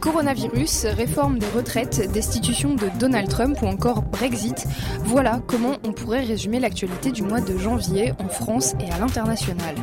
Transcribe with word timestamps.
Coronavirus, 0.00 0.86
réforme 0.86 1.38
des 1.38 1.46
retraites, 1.48 2.10
destitution 2.12 2.74
de 2.74 2.88
Donald 2.98 3.28
Trump 3.28 3.60
ou 3.62 3.66
encore 3.66 4.02
Brexit, 4.02 4.66
voilà 5.04 5.40
comment 5.46 5.76
on 5.84 5.92
pourrait 5.92 6.24
résumer 6.24 6.60
l'actualité 6.60 7.10
du 7.10 7.22
mois 7.22 7.40
de 7.40 7.58
janvier 7.58 8.12
en 8.18 8.28
France 8.28 8.74
et 8.80 8.90
à 8.92 8.98
l'international. 8.98 9.74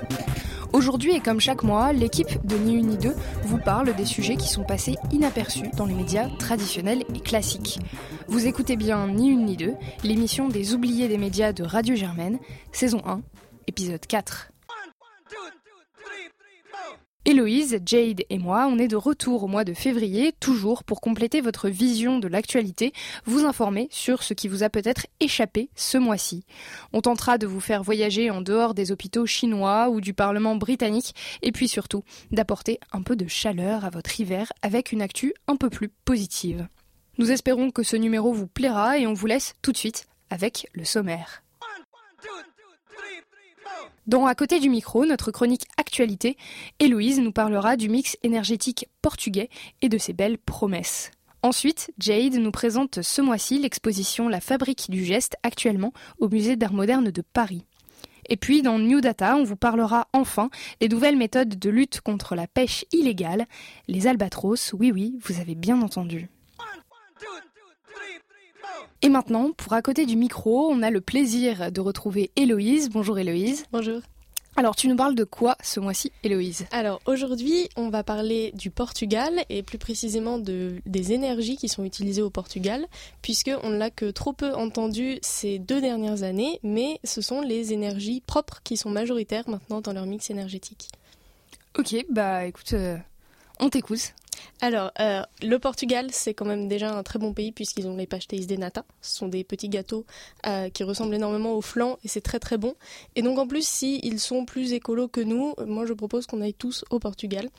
Aujourd'hui 0.81 1.13
et 1.13 1.19
comme 1.19 1.39
chaque 1.39 1.61
mois, 1.61 1.93
l'équipe 1.93 2.43
de 2.43 2.55
Ni 2.55 2.73
Une 2.73 2.87
Ni 2.87 2.97
Deux 2.97 3.13
vous 3.43 3.59
parle 3.59 3.95
des 3.95 4.03
sujets 4.03 4.35
qui 4.35 4.47
sont 4.49 4.63
passés 4.63 4.95
inaperçus 5.11 5.69
dans 5.77 5.85
les 5.85 5.93
médias 5.93 6.27
traditionnels 6.39 7.03
et 7.13 7.19
classiques. 7.19 7.77
Vous 8.27 8.47
écoutez 8.47 8.77
bien 8.77 9.05
Ni 9.05 9.29
Une 9.29 9.45
Ni 9.45 9.55
Deux, 9.55 9.75
l'émission 10.03 10.49
des 10.49 10.73
oubliés 10.73 11.07
des 11.07 11.19
médias 11.19 11.53
de 11.53 11.61
Radio 11.61 11.93
Germaine, 11.93 12.39
saison 12.71 12.99
1, 13.05 13.21
épisode 13.67 14.03
4. 14.07 14.53
Héloïse, 17.23 17.79
Jade 17.85 18.23
et 18.31 18.39
moi, 18.39 18.67
on 18.67 18.79
est 18.79 18.87
de 18.87 18.95
retour 18.95 19.43
au 19.43 19.47
mois 19.47 19.63
de 19.63 19.75
février, 19.75 20.33
toujours 20.39 20.83
pour 20.83 21.01
compléter 21.01 21.39
votre 21.39 21.69
vision 21.69 22.17
de 22.17 22.27
l'actualité, 22.27 22.93
vous 23.25 23.45
informer 23.45 23.87
sur 23.91 24.23
ce 24.23 24.33
qui 24.33 24.47
vous 24.47 24.63
a 24.63 24.69
peut-être 24.69 25.05
échappé 25.19 25.69
ce 25.75 25.99
mois-ci. 25.99 26.45
On 26.93 27.01
tentera 27.01 27.37
de 27.37 27.45
vous 27.45 27.59
faire 27.59 27.83
voyager 27.83 28.31
en 28.31 28.41
dehors 28.41 28.73
des 28.73 28.91
hôpitaux 28.91 29.27
chinois 29.27 29.89
ou 29.89 30.01
du 30.01 30.15
Parlement 30.15 30.55
britannique, 30.55 31.13
et 31.43 31.51
puis 31.51 31.67
surtout 31.67 32.03
d'apporter 32.31 32.79
un 32.91 33.03
peu 33.03 33.15
de 33.15 33.27
chaleur 33.27 33.85
à 33.85 33.91
votre 33.91 34.19
hiver 34.19 34.51
avec 34.63 34.91
une 34.91 35.03
actu 35.03 35.35
un 35.47 35.57
peu 35.57 35.69
plus 35.69 35.89
positive. 35.89 36.67
Nous 37.19 37.31
espérons 37.31 37.69
que 37.69 37.83
ce 37.83 37.97
numéro 37.97 38.33
vous 38.33 38.47
plaira 38.47 38.97
et 38.97 39.05
on 39.05 39.13
vous 39.13 39.27
laisse 39.27 39.53
tout 39.61 39.71
de 39.71 39.77
suite 39.77 40.07
avec 40.31 40.67
le 40.73 40.85
sommaire. 40.85 41.43
Dans 44.07 44.25
À 44.25 44.35
côté 44.35 44.59
du 44.59 44.69
micro, 44.69 45.05
notre 45.05 45.31
chronique 45.31 45.67
Actualité, 45.77 46.37
Héloïse 46.79 47.19
nous 47.19 47.31
parlera 47.31 47.77
du 47.77 47.87
mix 47.87 48.17
énergétique 48.23 48.87
portugais 49.01 49.49
et 49.81 49.89
de 49.89 49.97
ses 49.97 50.13
belles 50.13 50.37
promesses. 50.37 51.11
Ensuite, 51.43 51.91
Jade 51.97 52.35
nous 52.35 52.51
présente 52.51 53.01
ce 53.01 53.21
mois-ci 53.21 53.59
l'exposition 53.59 54.27
La 54.27 54.41
fabrique 54.41 54.89
du 54.89 55.03
geste 55.03 55.37
actuellement 55.43 55.91
au 56.19 56.29
musée 56.29 56.55
d'art 56.55 56.73
moderne 56.73 57.09
de 57.09 57.21
Paris. 57.21 57.65
Et 58.29 58.37
puis 58.37 58.61
dans 58.61 58.79
New 58.79 59.01
Data, 59.01 59.35
on 59.35 59.43
vous 59.43 59.55
parlera 59.55 60.07
enfin 60.13 60.49
des 60.79 60.87
nouvelles 60.87 61.17
méthodes 61.17 61.57
de 61.57 61.69
lutte 61.69 62.01
contre 62.01 62.35
la 62.35 62.47
pêche 62.47 62.85
illégale, 62.91 63.47
les 63.87 64.07
albatros, 64.07 64.73
oui 64.73 64.91
oui, 64.91 65.17
vous 65.23 65.39
avez 65.39 65.55
bien 65.55 65.81
entendu. 65.81 66.29
Et 69.01 69.09
maintenant, 69.09 69.51
pour 69.51 69.73
à 69.73 69.81
côté 69.81 70.05
du 70.05 70.15
micro, 70.15 70.69
on 70.71 70.81
a 70.83 70.89
le 70.89 71.01
plaisir 71.01 71.71
de 71.71 71.81
retrouver 71.81 72.31
Héloïse. 72.35 72.89
Bonjour 72.89 73.17
Héloïse. 73.17 73.65
Bonjour. 73.71 74.01
Alors, 74.57 74.75
tu 74.75 74.89
nous 74.89 74.97
parles 74.97 75.15
de 75.15 75.23
quoi 75.23 75.55
ce 75.63 75.79
mois-ci, 75.79 76.11
Héloïse? 76.23 76.65
Alors, 76.71 76.99
aujourd'hui, 77.05 77.69
on 77.77 77.89
va 77.89 78.03
parler 78.03 78.51
du 78.53 78.69
Portugal 78.69 79.45
et 79.49 79.63
plus 79.63 79.77
précisément 79.77 80.39
de, 80.39 80.81
des 80.85 81.13
énergies 81.13 81.55
qui 81.55 81.69
sont 81.69 81.85
utilisées 81.85 82.21
au 82.21 82.29
Portugal, 82.29 82.85
puisqu'on 83.21 83.69
ne 83.69 83.77
l'a 83.77 83.89
que 83.89 84.11
trop 84.11 84.33
peu 84.33 84.53
entendu 84.53 85.19
ces 85.21 85.57
deux 85.57 85.79
dernières 85.79 86.23
années, 86.23 86.59
mais 86.63 86.99
ce 87.05 87.21
sont 87.21 87.39
les 87.39 87.71
énergies 87.71 88.21
propres 88.27 88.59
qui 88.63 88.75
sont 88.75 88.89
majoritaires 88.89 89.49
maintenant 89.49 89.79
dans 89.79 89.93
leur 89.93 90.05
mix 90.05 90.29
énergétique. 90.29 90.89
Ok, 91.79 91.95
bah 92.09 92.45
écoute, 92.45 92.73
euh, 92.73 92.97
on 93.61 93.69
t'écoute. 93.69 94.13
Alors, 94.61 94.91
euh, 94.99 95.23
le 95.41 95.57
Portugal, 95.57 96.07
c'est 96.11 96.35
quand 96.35 96.45
même 96.45 96.67
déjà 96.67 96.95
un 96.95 97.01
très 97.01 97.17
bon 97.17 97.33
pays 97.33 97.51
puisqu'ils 97.51 97.87
ont 97.87 97.97
les 97.97 98.05
pastéis 98.05 98.45
de 98.45 98.55
nata. 98.55 98.85
Ce 99.01 99.15
sont 99.15 99.27
des 99.27 99.43
petits 99.43 99.69
gâteaux 99.69 100.05
euh, 100.45 100.69
qui 100.69 100.83
ressemblent 100.83 101.15
énormément 101.15 101.53
au 101.53 101.61
flan 101.61 101.97
et 102.03 102.07
c'est 102.07 102.21
très 102.21 102.39
très 102.39 102.57
bon. 102.57 102.75
Et 103.15 103.23
donc 103.23 103.39
en 103.39 103.47
plus, 103.47 103.67
s'ils 103.67 104.19
sont 104.19 104.45
plus 104.45 104.73
écolos 104.73 105.07
que 105.07 105.21
nous, 105.21 105.55
moi 105.65 105.85
je 105.87 105.93
propose 105.93 106.27
qu'on 106.27 106.41
aille 106.41 106.53
tous 106.53 106.85
au 106.91 106.99
Portugal. 106.99 107.49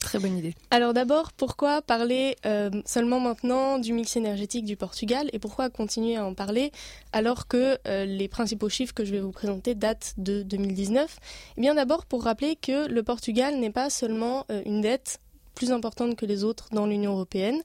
Très 0.00 0.18
bonne 0.18 0.36
idée. 0.38 0.54
Alors 0.70 0.94
d'abord, 0.94 1.32
pourquoi 1.32 1.82
parler 1.82 2.36
euh, 2.46 2.70
seulement 2.84 3.18
maintenant 3.18 3.78
du 3.78 3.92
mix 3.92 4.16
énergétique 4.16 4.64
du 4.64 4.76
Portugal 4.76 5.28
et 5.32 5.38
pourquoi 5.38 5.68
continuer 5.68 6.16
à 6.16 6.24
en 6.24 6.32
parler 6.32 6.70
alors 7.12 7.48
que 7.48 7.78
les 8.04 8.28
principaux 8.28 8.68
chiffres 8.68 8.94
que 8.94 9.04
je 9.04 9.12
vais 9.12 9.20
vous 9.20 9.32
présenter 9.32 9.74
datent 9.74 10.14
de 10.16 10.42
2019 10.42 11.18
Eh 11.56 11.60
bien 11.60 11.74
d'abord 11.74 12.06
pour 12.06 12.24
rappeler 12.24 12.56
que 12.56 12.88
le 12.88 13.02
Portugal 13.02 13.58
n'est 13.58 13.70
pas 13.70 13.90
seulement 13.90 14.46
une 14.64 14.80
dette 14.80 15.18
plus 15.56 15.72
importante 15.72 16.14
que 16.14 16.26
les 16.26 16.44
autres 16.44 16.68
dans 16.70 16.86
l'Union 16.86 17.14
européenne. 17.14 17.60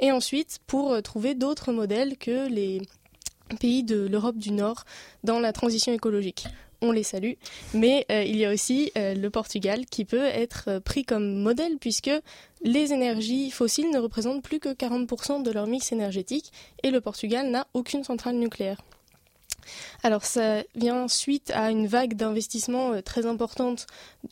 Et 0.00 0.12
ensuite, 0.12 0.58
pour 0.66 0.92
euh, 0.92 1.00
trouver 1.00 1.34
d'autres 1.34 1.72
modèles 1.72 2.18
que 2.18 2.48
les 2.48 2.82
pays 3.60 3.82
de 3.82 4.06
l'Europe 4.06 4.36
du 4.36 4.52
Nord 4.52 4.84
dans 5.24 5.40
la 5.40 5.54
transition 5.54 5.92
écologique. 5.92 6.46
On 6.82 6.92
les 6.92 7.02
salue. 7.02 7.32
Mais 7.72 8.04
euh, 8.12 8.22
il 8.22 8.36
y 8.36 8.44
a 8.44 8.52
aussi 8.52 8.92
euh, 8.96 9.14
le 9.14 9.30
Portugal 9.30 9.86
qui 9.86 10.04
peut 10.04 10.26
être 10.26 10.78
pris 10.80 11.04
comme 11.04 11.40
modèle 11.40 11.78
puisque 11.80 12.10
les 12.62 12.92
énergies 12.92 13.50
fossiles 13.50 13.90
ne 13.90 13.98
représentent 13.98 14.42
plus 14.42 14.60
que 14.60 14.68
40% 14.68 15.42
de 15.42 15.50
leur 15.50 15.66
mix 15.66 15.90
énergétique 15.92 16.52
et 16.82 16.90
le 16.90 17.00
Portugal 17.00 17.50
n'a 17.50 17.66
aucune 17.72 18.04
centrale 18.04 18.36
nucléaire. 18.36 18.78
Alors 20.02 20.24
ça 20.24 20.62
vient 20.74 21.08
suite 21.08 21.50
à 21.54 21.70
une 21.70 21.86
vague 21.86 22.14
d'investissement 22.14 22.92
euh, 22.92 23.00
très 23.00 23.26
importante 23.26 23.86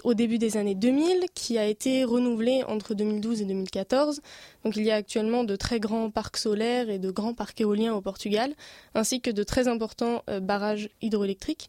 au 0.05 0.15
début 0.15 0.39
des 0.39 0.57
années 0.57 0.75
2000 0.75 1.27
qui 1.35 1.59
a 1.59 1.67
été 1.67 2.05
renouvelée 2.05 2.63
entre 2.65 2.95
2012 2.95 3.43
et 3.43 3.45
2014. 3.45 4.21
Donc 4.65 4.77
il 4.77 4.85
y 4.85 4.91
a 4.91 4.95
actuellement 4.97 5.45
de 5.45 5.57
très 5.57 5.81
grands 5.81 6.11
parcs 6.11 6.37
solaires 6.37 6.91
et 6.91 6.99
de 6.99 7.11
grands 7.11 7.35
parcs 7.35 7.61
éoliens 7.61 7.95
au 7.95 8.01
Portugal, 8.01 8.55
ainsi 8.95 9.21
que 9.21 9.31
de 9.31 9.43
très 9.43 9.69
importants 9.69 10.23
euh, 10.29 10.41
barrages 10.41 10.89
hydroélectriques. 11.03 11.69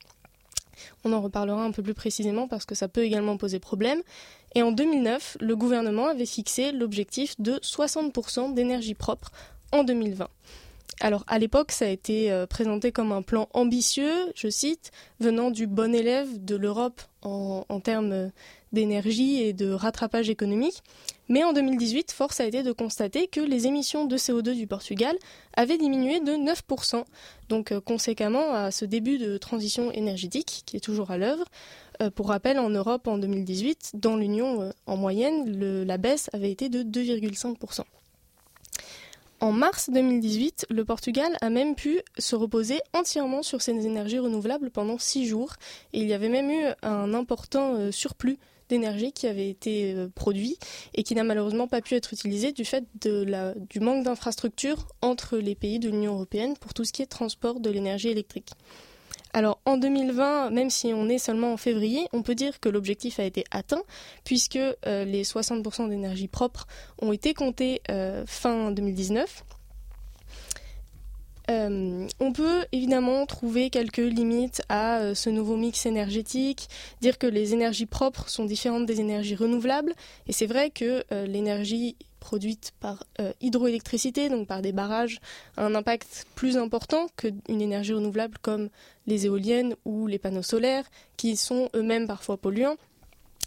On 1.04 1.14
en 1.14 1.22
reparlera 1.22 1.64
un 1.64 1.72
peu 1.72 1.82
plus 1.82 1.94
précisément 1.94 2.48
parce 2.48 2.66
que 2.66 2.76
ça 2.76 2.88
peut 2.88 3.04
également 3.04 3.38
poser 3.38 3.60
problème. 3.60 4.02
Et 4.56 4.62
en 4.62 4.72
2009, 4.72 5.38
le 5.40 5.56
gouvernement 5.56 6.08
avait 6.08 6.26
fixé 6.26 6.72
l'objectif 6.72 7.40
de 7.40 7.54
60% 7.54 8.54
d'énergie 8.54 8.94
propre 8.94 9.32
en 9.72 9.84
2020. 9.84 10.28
Alors 11.00 11.24
à 11.28 11.38
l'époque, 11.38 11.72
ça 11.72 11.86
a 11.86 11.90
été 11.90 12.32
euh, 12.32 12.48
présenté 12.48 12.92
comme 12.92 13.12
un 13.12 13.22
plan 13.22 13.50
ambitieux, 13.54 14.32
je 14.36 14.48
cite, 14.50 14.92
venant 15.20 15.52
du 15.52 15.68
bon 15.68 15.94
élève 15.94 16.44
de 16.44 16.56
l'Europe 16.56 17.02
en, 17.22 17.82
termes 17.82 18.32
d'énergie 18.72 19.42
et 19.42 19.52
de 19.52 19.70
rattrapage 19.70 20.30
économique. 20.30 20.82
Mais 21.28 21.44
en 21.44 21.52
2018, 21.52 22.14
force 22.14 22.40
a 22.40 22.46
été 22.46 22.64
de 22.64 22.72
constater 22.72 23.28
que 23.28 23.42
les 23.42 23.68
émissions 23.68 24.06
de 24.06 24.16
CO2 24.16 24.56
du 24.56 24.66
Portugal 24.66 25.18
avaient 25.58 25.78
diminué 25.78 26.22
de 26.22 26.32
9%. 26.32 27.04
Donc 27.50 27.72
euh, 27.72 27.82
conséquemment 27.82 28.54
à 28.54 28.72
ce 28.72 28.86
début 28.86 29.18
de 29.18 29.38
transition 29.38 29.92
énergétique 29.92 30.64
qui 30.66 30.78
est 30.78 30.82
toujours 30.82 31.12
à 31.12 31.18
l'œuvre. 31.18 31.46
Euh, 32.02 32.10
pour 32.10 32.30
rappel, 32.30 32.58
en 32.58 32.70
Europe 32.70 33.08
en 33.08 33.18
2018, 33.18 33.92
dans 33.96 34.16
l'Union 34.16 34.72
en 34.88 34.98
moyenne, 34.98 35.86
la 35.86 35.98
baisse 35.98 36.30
avait 36.34 36.52
été 36.52 36.70
de 36.70 36.82
2,5%. 36.82 37.82
En 39.40 39.52
mars 39.52 39.92
2018, 39.92 40.66
le 40.72 40.84
Portugal 40.84 41.38
a 41.42 41.52
même 41.52 41.76
pu 41.76 42.02
se 42.18 42.36
reposer 42.36 42.80
entièrement 42.94 43.44
sur 43.44 43.62
ses 43.62 43.86
énergies 43.86 44.18
renouvelables 44.18 44.72
pendant 44.72 44.98
six 44.98 45.28
jours. 45.28 45.54
Et 45.94 46.00
il 46.00 46.08
y 46.08 46.14
avait 46.14 46.30
même 46.30 46.50
eu 46.50 46.66
un 46.82 47.14
important 47.14 47.76
euh, 47.76 47.92
surplus 47.92 48.40
d'énergie 48.68 49.12
qui 49.12 49.28
avait 49.28 49.48
été 49.48 49.94
euh, 49.94 50.10
produit 50.14 50.58
et 50.96 51.04
qui 51.04 51.14
n'a 51.14 51.24
malheureusement 51.24 51.68
pas 51.68 51.82
pu 51.82 51.94
être 51.94 52.14
utilisé 52.14 52.52
du 52.52 52.66
fait 52.66 52.84
du 53.00 53.80
manque 53.80 54.04
d'infrastructures 54.04 54.88
entre 55.02 55.38
les 55.38 55.54
pays 55.54 55.78
de 55.78 55.90
l'Union 55.90 56.16
européenne 56.16 56.56
pour 56.60 56.74
tout 56.74 56.84
ce 56.84 56.92
qui 56.92 57.04
est 57.04 57.08
transport 57.08 57.60
de 57.60 57.70
l'énergie 57.70 58.10
électrique. 58.10 58.50
Alors 59.38 59.60
en 59.66 59.78
2020, 59.78 60.50
même 60.50 60.72
si 60.72 60.94
on 60.96 61.08
est 61.10 61.20
seulement 61.20 61.54
en 61.54 61.58
février, 61.58 62.08
on 62.12 62.24
peut 62.24 62.34
dire 62.34 62.60
que 62.60 62.70
l'objectif 62.70 63.20
a 63.20 63.24
été 63.24 63.44
atteint 63.52 63.84
puisque 64.24 64.56
euh, 64.56 65.06
les 65.06 65.24
60% 65.24 65.90
d'énergie 65.90 66.28
propre 66.28 66.66
ont 67.04 67.14
été 67.14 67.36
comptés 67.36 67.84
euh, 67.92 68.24
fin 68.26 68.72
2019. 68.72 69.44
Euh, 71.52 72.08
on 72.20 72.34
peut 72.34 72.66
évidemment 72.72 73.28
trouver 73.28 73.70
quelques 73.70 73.98
limites 73.98 74.64
à 74.70 75.14
ce 75.14 75.30
nouveau 75.30 75.56
mix 75.56 75.86
énergétique, 75.86 76.68
dire 77.02 77.20
que 77.20 77.28
les 77.28 77.54
énergies 77.54 77.86
propres 77.86 78.30
sont 78.30 78.46
différentes 78.46 78.88
des 78.88 79.02
énergies 79.02 79.36
renouvelables, 79.36 79.94
et 80.26 80.34
c'est 80.34 80.48
vrai 80.48 80.72
que 80.72 81.06
l'énergie 81.28 81.96
produite 82.20 82.74
par 82.80 83.04
euh, 83.20 83.32
hydroélectricité, 83.42 84.30
donc 84.30 84.48
par 84.48 84.62
des 84.62 84.72
barrages, 84.72 85.20
a 85.56 85.66
un 85.66 85.76
impact 85.76 86.26
plus 86.36 86.58
important 86.58 87.08
qu'une 87.16 87.62
énergie 87.62 87.94
renouvelable 87.94 88.38
comme 88.42 88.70
les 89.06 89.26
éoliennes 89.26 89.76
ou 89.86 90.08
les 90.08 90.20
panneaux 90.20 90.44
solaires, 90.44 90.86
qui 91.16 91.38
sont 91.38 91.70
eux-mêmes 91.76 92.08
parfois 92.08 92.38
polluants, 92.38 92.78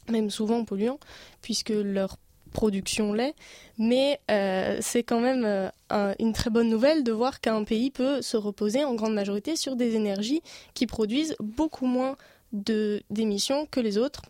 même 0.09 0.31
souvent 0.31 0.65
polluants, 0.65 0.99
puisque 1.43 1.71
leur 1.71 2.17
production 2.53 3.13
l'est. 3.13 3.35
Mais 3.79 4.21
euh, 4.31 4.79
c'est 4.81 5.03
quand 5.03 5.21
même 5.21 5.45
euh, 5.45 6.15
une 6.19 6.33
très 6.33 6.51
bonne 6.51 6.69
nouvelle 6.69 7.05
de 7.05 7.13
voir 7.13 7.41
qu'un 7.41 7.65
pays 7.65 7.91
peut 7.91 8.23
se 8.23 8.37
reposer 8.37 8.85
en 8.85 8.95
grande 8.95 9.15
majorité 9.15 9.57
sur 9.57 9.77
des 9.77 9.95
énergies 9.95 10.43
qui 10.75 10.87
produisent 10.87 11.37
beaucoup 11.41 11.87
moins 11.87 12.17
d'émissions 12.53 13.67
que 13.71 13.79
les 13.79 13.97
autres 13.97 14.23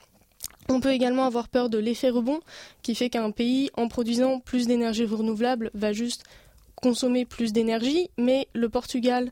on 0.70 0.80
peut 0.80 0.92
également 0.92 1.24
avoir 1.24 1.48
peur 1.48 1.68
de 1.68 1.78
l'effet 1.78 2.10
rebond 2.10 2.40
qui 2.82 2.94
fait 2.94 3.10
qu'un 3.10 3.30
pays, 3.30 3.70
en 3.76 3.88
produisant 3.88 4.40
plus 4.40 4.66
d'énergie 4.66 5.04
renouvelable, 5.04 5.70
va 5.74 5.92
juste 5.92 6.24
consommer 6.76 7.24
plus 7.24 7.52
d'énergie, 7.52 8.08
mais 8.16 8.48
le 8.54 8.68
Portugal, 8.68 9.30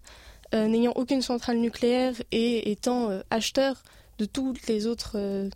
n'ayant 0.52 0.92
aucune 0.96 1.22
centrale 1.22 1.58
nucléaire 1.58 2.14
et 2.32 2.70
étant 2.70 3.10
acheteur 3.30 3.82
de 4.18 4.24
toutes 4.24 4.66
les 4.66 4.86
autres 4.86 5.48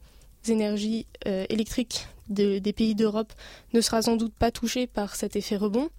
énergies 0.48 1.06
électriques 1.26 2.06
des 2.28 2.72
pays 2.72 2.94
d'Europe, 2.94 3.32
ne 3.74 3.80
sera 3.80 4.02
sans 4.02 4.16
doute 4.16 4.34
pas 4.34 4.50
touché 4.50 4.86
par 4.86 5.16
cet 5.16 5.36
effet 5.36 5.56
rebond. 5.56 5.90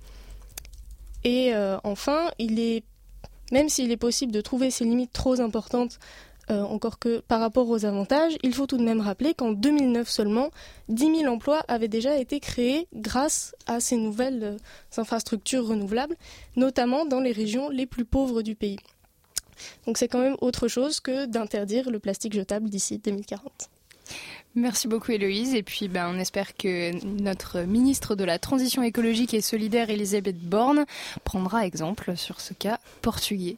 Et 1.24 1.54
enfin, 1.84 2.32
il 2.40 2.60
est 2.60 2.84
même 3.52 3.70
s'il 3.70 3.92
est 3.92 3.98
possible 3.98 4.32
de 4.32 4.42
trouver 4.42 4.72
ces 4.72 4.84
limites 4.84 5.14
trop 5.14 5.40
importantes, 5.40 6.00
euh, 6.50 6.62
encore 6.64 7.00
que 7.00 7.20
par 7.20 7.40
rapport 7.40 7.70
aux 7.70 7.86
avantages, 7.86 8.34
il 8.44 8.54
faut 8.54 8.68
tout 8.68 8.78
de 8.78 8.84
même 8.84 9.00
rappeler 9.00 9.34
qu'en 9.34 9.52
2009 9.52 10.10
seulement, 10.10 10.50
10 10.90 11.20
000 11.20 11.34
emplois 11.34 11.64
avaient 11.68 11.88
déjà 11.88 12.18
été 12.18 12.40
créés 12.40 12.88
grâce 12.94 13.56
à 13.66 13.80
ces 13.80 13.96
nouvelles 13.96 14.44
euh, 14.44 14.58
infrastructures 14.98 15.66
renouvelables, 15.66 16.16
notamment 16.56 17.06
dans 17.06 17.22
les 17.22 17.32
régions 17.32 17.70
les 17.70 17.86
plus 17.86 18.06
pauvres 18.06 18.42
du 18.42 18.56
pays. 18.56 18.80
Donc 19.86 19.98
c'est 19.98 20.08
quand 20.08 20.20
même 20.20 20.36
autre 20.42 20.68
chose 20.68 21.00
que 21.00 21.26
d'interdire 21.26 21.90
le 21.90 22.00
plastique 22.00 22.34
jetable 22.34 22.70
d'ici 22.70 22.98
2040. 22.98 23.70
Merci 24.56 24.88
beaucoup 24.88 25.12
Héloïse. 25.12 25.56
Et 25.56 25.64
puis 25.64 25.88
ben, 25.88 26.12
on 26.14 26.20
espère 26.20 26.56
que 26.56 26.92
notre 27.06 27.62
ministre 27.62 28.16
de 28.16 28.24
la 28.24 28.38
Transition 28.38 28.84
écologique 28.84 29.34
et 29.34 29.42
solidaire, 29.42 29.90
Elisabeth 29.90 30.38
Borne, 30.38 30.86
prendra 31.24 31.66
exemple 31.66 32.16
sur 32.18 32.42
ce 32.42 32.54
cas 32.54 32.80
portugais. 33.02 33.58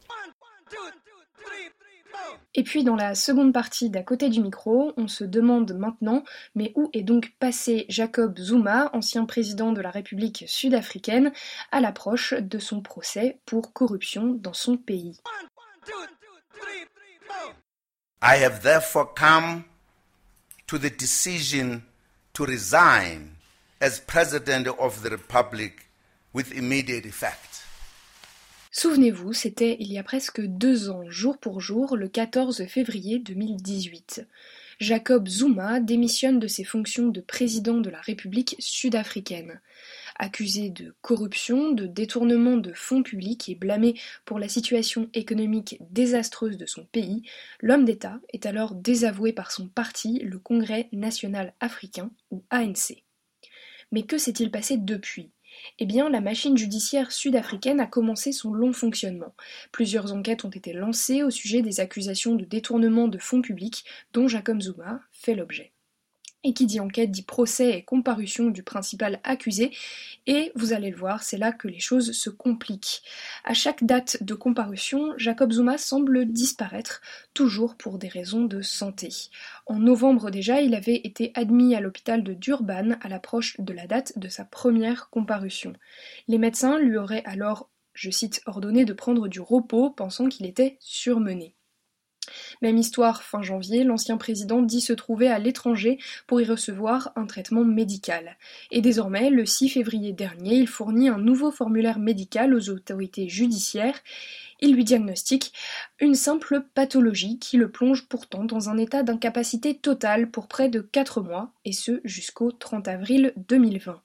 Et 2.54 2.64
puis 2.64 2.84
dans 2.84 2.96
la 2.96 3.16
seconde 3.16 3.54
partie 3.54 3.90
d'à 3.90 4.04
côté 4.04 4.30
du 4.30 4.40
micro, 4.40 4.94
on 4.98 5.08
se 5.08 5.24
demande 5.24 5.74
maintenant, 5.74 6.24
mais 6.56 6.72
où 6.76 6.90
est 6.94 7.04
donc 7.04 7.34
passé 7.40 7.86
Jacob 7.90 8.38
Zuma, 8.38 8.90
ancien 8.94 9.26
président 9.26 9.72
de 9.72 9.82
la 9.82 9.92
République 9.92 10.46
sud-africaine, 10.48 11.34
à 11.72 11.82
l'approche 11.82 12.34
de 12.34 12.60
son 12.60 12.82
procès 12.82 13.40
pour 13.46 13.74
corruption 13.74 14.34
dans 14.40 14.54
son 14.54 14.78
pays? 14.78 15.20
I 18.22 18.42
have 18.44 18.62
therefore 18.62 19.14
come 19.14 19.64
to 20.68 20.78
the 20.78 20.90
decision 20.90 21.84
to 22.34 22.46
resign 22.46 23.36
as 23.82 24.00
President 24.00 24.68
of 24.80 25.04
the 25.04 25.10
Republic 25.10 25.90
with 26.34 26.52
immediate 26.52 27.06
effect. 27.06 27.55
Souvenez-vous, 28.78 29.32
c'était 29.32 29.78
il 29.80 29.90
y 29.94 29.98
a 29.98 30.04
presque 30.04 30.42
deux 30.42 30.90
ans, 30.90 31.10
jour 31.10 31.38
pour 31.38 31.62
jour, 31.62 31.96
le 31.96 32.10
14 32.10 32.66
février 32.66 33.20
2018. 33.20 34.28
Jacob 34.80 35.30
Zuma 35.30 35.80
démissionne 35.80 36.40
de 36.40 36.48
ses 36.48 36.66
fonctions 36.66 37.08
de 37.08 37.22
président 37.22 37.78
de 37.78 37.90
la 37.90 38.02
République 38.02 38.58
sud-africaine. 38.60 39.62
Accusé 40.20 40.72
de 40.72 40.94
corruption, 41.02 41.72
de 41.72 41.86
détournement 41.86 42.58
de 42.58 42.74
fonds 42.74 43.02
publics 43.02 43.48
et 43.48 43.56
blâmé 43.56 43.98
pour 44.26 44.40
la 44.40 44.50
situation 44.50 45.10
économique 45.14 45.78
désastreuse 45.90 46.58
de 46.58 46.66
son 46.66 46.84
pays, 46.84 47.24
l'homme 47.62 47.86
d'État 47.86 48.20
est 48.34 48.46
alors 48.46 48.76
désavoué 48.76 49.32
par 49.32 49.54
son 49.54 49.70
parti, 49.70 50.20
le 50.20 50.38
Congrès 50.38 50.90
national 50.92 51.54
africain, 51.62 52.12
ou 52.30 52.44
ANC. 52.50 53.06
Mais 53.94 54.04
que 54.04 54.18
s'est-il 54.18 54.52
passé 54.52 54.76
depuis? 54.76 55.32
Eh 55.80 55.86
bien, 55.86 56.10
la 56.10 56.22
machine 56.22 56.58
judiciaire 56.58 57.12
sud-africaine 57.12 57.80
a 57.80 57.88
commencé 57.88 58.32
son 58.32 58.54
long 58.54 58.74
fonctionnement. 58.74 59.36
Plusieurs 59.72 60.14
enquêtes 60.14 60.46
ont 60.46 60.50
été 60.50 60.74
lancées 60.74 61.24
au 61.24 61.30
sujet 61.30 61.62
des 61.62 61.80
accusations 61.80 62.36
de 62.36 62.46
détournement 62.46 63.08
de 63.08 63.18
fonds 63.18 63.42
publics 63.42 63.86
dont 64.14 64.28
Jacob 64.28 64.62
Zuma 64.62 65.02
fait 65.12 65.36
l'objet. 65.36 65.75
Et 66.48 66.54
qui 66.54 66.68
dit 66.68 66.80
enquête 66.80 67.10
dit 67.10 67.24
procès 67.24 67.72
et 67.72 67.84
comparution 67.84 68.52
du 68.52 68.62
principal 68.62 69.20
accusé. 69.24 69.72
Et 70.28 70.52
vous 70.54 70.74
allez 70.74 70.92
le 70.92 70.96
voir, 70.96 71.24
c'est 71.24 71.40
là 71.40 71.52
que 71.52 71.68
les 71.68 71.80
choses 71.80 72.12
se 72.12 72.30
compliquent. 72.30 73.02
À 73.44 73.56
chaque 73.56 73.84
date 73.84 74.22
de 74.22 74.36
comparution, 74.36 75.16
Jacob 75.18 75.52
Zuma 75.52 75.80
semble 75.80 76.32
disparaître, 76.32 77.02
toujours 77.34 77.76
pour 77.76 77.98
des 77.98 78.10
raisons 78.10 78.46
de 78.46 78.62
santé. 78.62 79.10
En 79.66 79.80
novembre 79.80 80.30
déjà, 80.30 80.62
il 80.62 80.76
avait 80.76 81.02
été 81.04 81.32
admis 81.34 81.74
à 81.74 81.82
l'hôpital 81.82 82.24
de 82.24 82.36
Durban 82.36 82.92
à 83.02 83.10
l'approche 83.10 83.60
de 83.60 83.74
la 83.74 83.88
date 83.88 84.14
de 84.20 84.28
sa 84.28 84.46
première 84.46 85.10
comparution. 85.10 85.74
Les 86.28 86.38
médecins 86.38 86.78
lui 86.78 86.96
auraient 86.96 87.24
alors, 87.26 87.72
je 87.96 88.12
cite, 88.12 88.42
ordonné 88.46 88.86
de 88.86 88.94
prendre 88.94 89.28
du 89.28 89.40
repos, 89.40 89.90
pensant 89.90 90.30
qu'il 90.30 90.46
était 90.46 90.78
surmené. 90.80 91.56
Même 92.62 92.78
histoire 92.78 93.24
fin 93.24 93.42
janvier, 93.42 93.84
l'ancien 93.84 94.18
président 94.18 94.62
dit 94.62 94.82
se 94.82 94.94
trouver 94.94 95.28
à 95.28 95.40
l'étranger 95.40 95.98
pour 96.28 96.42
y 96.42 96.46
recevoir 96.46 97.12
un 97.16 97.26
traitement 97.26 97.64
médical. 97.64 98.38
Et 98.72 98.82
désormais, 98.82 99.30
le 99.30 99.46
6 99.46 99.70
février 99.70 100.14
dernier, 100.14 100.56
il 100.56 100.68
fournit 100.68 101.10
un 101.10 101.18
nouveau 101.18 101.52
formulaire 101.52 102.00
médical 102.00 102.54
aux 102.54 102.70
autorités 102.70 103.30
judiciaires. 103.30 104.00
Il 104.62 104.74
lui 104.74 104.84
diagnostique 104.86 105.54
une 106.00 106.16
simple 106.16 106.64
pathologie 106.74 107.40
qui 107.40 107.58
le 107.58 107.70
plonge 107.70 108.08
pourtant 108.08 108.46
dans 108.46 108.70
un 108.70 108.78
état 108.78 109.04
d'incapacité 109.04 109.76
totale 109.76 110.32
pour 110.32 110.48
près 110.48 110.70
de 110.70 110.80
4 110.80 111.22
mois, 111.22 111.52
et 111.66 111.74
ce 111.74 112.00
jusqu'au 112.06 112.52
30 112.52 112.88
avril 112.88 113.34
2020. 113.50 114.02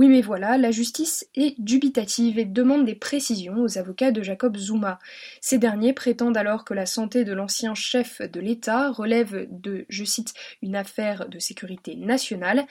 Oui 0.00 0.08
mais 0.08 0.22
voilà, 0.22 0.56
la 0.56 0.70
justice 0.70 1.28
est 1.34 1.60
dubitative 1.60 2.38
et 2.38 2.46
demande 2.46 2.86
des 2.86 2.94
précisions 2.94 3.58
aux 3.58 3.76
avocats 3.76 4.12
de 4.12 4.22
Jacob 4.22 4.56
Zuma. 4.56 4.98
Ces 5.42 5.58
derniers 5.58 5.92
prétendent 5.92 6.38
alors 6.38 6.64
que 6.64 6.72
la 6.72 6.86
santé 6.86 7.22
de 7.22 7.34
l'ancien 7.34 7.74
chef 7.74 8.22
de 8.22 8.40
l'État 8.40 8.90
relève 8.92 9.46
de, 9.50 9.84
je 9.90 10.04
cite, 10.04 10.32
une 10.62 10.74
affaire 10.74 11.28
de 11.28 11.38
sécurité 11.38 11.96
nationale. 11.96 12.64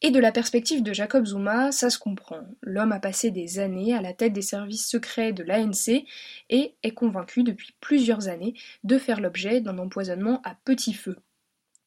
Et 0.00 0.12
de 0.12 0.20
la 0.20 0.30
perspective 0.30 0.84
de 0.84 0.92
Jacob 0.92 1.26
Zuma, 1.26 1.72
ça 1.72 1.90
se 1.90 1.98
comprend. 1.98 2.42
L'homme 2.62 2.92
a 2.92 3.00
passé 3.00 3.32
des 3.32 3.58
années 3.58 3.92
à 3.92 4.00
la 4.00 4.12
tête 4.12 4.32
des 4.32 4.40
services 4.40 4.88
secrets 4.88 5.32
de 5.32 5.42
l'ANC 5.42 6.04
et 6.50 6.74
est 6.84 6.94
convaincu 6.94 7.42
depuis 7.42 7.74
plusieurs 7.80 8.28
années 8.28 8.54
de 8.84 8.96
faire 8.98 9.20
l'objet 9.20 9.60
d'un 9.60 9.78
empoisonnement 9.78 10.40
à 10.44 10.54
petit 10.64 10.94
feu. 10.94 11.16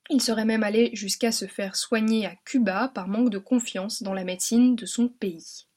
Il 0.09 0.21
serait 0.21 0.45
même 0.45 0.63
allé 0.63 0.89
jusqu'à 0.93 1.31
se 1.31 1.45
faire 1.45 1.75
soigner 1.75 2.25
à 2.25 2.35
Cuba 2.45 2.91
par 2.93 3.07
manque 3.07 3.29
de 3.29 3.37
confiance 3.37 4.03
dans 4.03 4.13
la 4.13 4.23
médecine 4.23 4.75
de 4.75 4.85
son 4.85 5.09
pays. 5.09 5.67